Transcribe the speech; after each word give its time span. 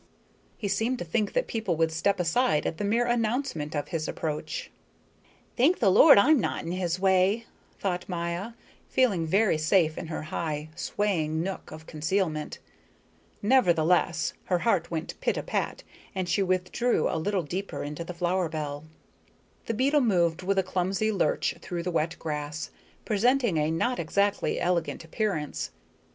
He 0.57 0.67
seemed 0.67 0.97
to 0.97 1.05
think 1.05 1.33
that 1.33 1.45
people 1.45 1.77
should 1.77 1.91
step 1.91 2.19
aside 2.19 2.65
at 2.65 2.79
the 2.79 2.83
mere 2.83 3.05
announcement 3.05 3.75
of 3.75 3.89
his 3.89 4.07
approach. 4.07 4.71
"Thank 5.55 5.77
the 5.77 5.91
Lord 5.91 6.17
I'm 6.17 6.39
not 6.39 6.63
in 6.65 6.71
his 6.71 6.99
way," 6.99 7.45
thought 7.77 8.09
Maya, 8.09 8.53
feeling 8.89 9.27
very 9.27 9.59
safe 9.59 9.99
in 9.99 10.07
her 10.07 10.23
high, 10.23 10.69
swaying 10.75 11.43
nook 11.43 11.69
of 11.69 11.85
concealment. 11.85 12.57
Nevertheless 13.43 14.33
her 14.45 14.57
heart 14.57 14.89
went 14.89 15.21
pit 15.21 15.37
a 15.37 15.43
pat, 15.43 15.83
and 16.15 16.27
she 16.27 16.41
withdrew 16.41 17.07
a 17.07 17.19
little 17.19 17.43
deeper 17.43 17.83
into 17.83 18.03
the 18.03 18.15
flower 18.15 18.49
bell. 18.49 18.85
The 19.67 19.75
beetle 19.75 20.01
moved 20.01 20.41
with 20.41 20.57
a 20.57 20.63
clumsy 20.63 21.11
lurch 21.11 21.53
through 21.61 21.83
the 21.83 21.91
wet 21.91 22.17
grass, 22.17 22.71
presenting 23.05 23.57
a 23.57 23.69
not 23.69 23.99
exactly 23.99 24.59
elegant 24.59 25.03
appearance. 25.03 25.69